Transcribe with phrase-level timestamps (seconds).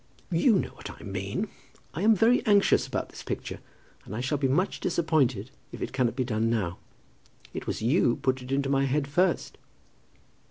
[0.31, 1.47] "You know what I mean.
[1.93, 3.59] I am very anxious about this picture,
[4.03, 6.79] and I shall be much disappointed if it cannot be done now.
[7.53, 9.59] It was you put it into my head first."